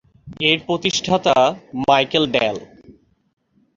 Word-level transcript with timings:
এর 0.41 0.57
প্রতিষ্ঠাতা 0.67 1.35
Michael 1.81 2.23
del. 2.27 2.57